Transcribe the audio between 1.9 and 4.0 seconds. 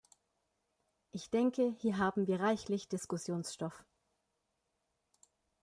haben wir reichlich Diskussionsstoff.